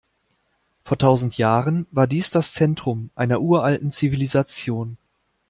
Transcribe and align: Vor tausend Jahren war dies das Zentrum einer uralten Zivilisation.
Vor 0.83 0.97
tausend 0.97 1.37
Jahren 1.37 1.85
war 1.91 2.07
dies 2.07 2.31
das 2.31 2.53
Zentrum 2.53 3.11
einer 3.13 3.39
uralten 3.39 3.91
Zivilisation. 3.91 4.97